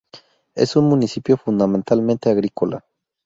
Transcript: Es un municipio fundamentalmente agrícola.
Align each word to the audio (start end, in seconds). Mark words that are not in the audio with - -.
Es 0.55 0.75
un 0.75 0.85
municipio 0.85 1.37
fundamentalmente 1.37 2.31
agrícola. 2.31 2.83